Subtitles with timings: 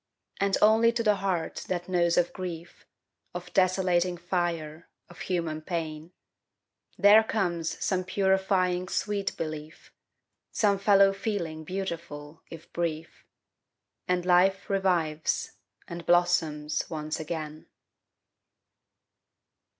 [0.39, 2.87] And only to the heart that knows of grief,
[3.35, 6.11] Of desolating fire, of human pain,
[6.97, 9.93] There comes some purifying sweet belief,
[10.51, 13.27] Some fellow feeling beautiful, if brief.
[14.07, 15.51] And life revives,
[15.87, 17.67] and blossoms once again.